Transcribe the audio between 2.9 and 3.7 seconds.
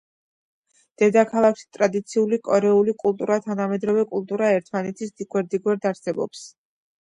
კულტურა და